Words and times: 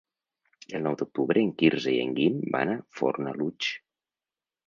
El 0.77 0.81
nou 0.85 0.95
d'octubre 1.01 1.43
en 1.47 1.51
Quirze 1.59 1.91
i 1.91 1.99
en 2.05 2.15
Guim 2.19 2.41
van 2.57 2.73
a 2.77 2.79
Fornalutx. 3.01 3.69